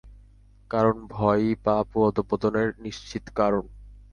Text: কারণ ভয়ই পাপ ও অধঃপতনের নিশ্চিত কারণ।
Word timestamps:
কারণ 0.71 0.95
ভয়ই 1.09 1.53
পাপ 1.65 1.87
ও 1.95 2.09
অধঃপতনের 2.09 2.69
নিশ্চিত 2.79 3.25
কারণ। 3.35 3.65